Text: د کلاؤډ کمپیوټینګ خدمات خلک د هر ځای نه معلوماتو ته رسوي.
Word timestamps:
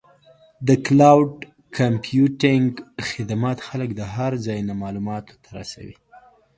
د 0.67 0.69
کلاؤډ 0.85 1.27
کمپیوټینګ 1.77 2.69
خدمات 3.09 3.57
خلک 3.67 3.89
د 3.95 4.01
هر 4.15 4.31
ځای 4.45 4.59
نه 4.69 4.73
معلوماتو 4.81 5.33
ته 5.43 5.49
رسوي. 5.59 5.95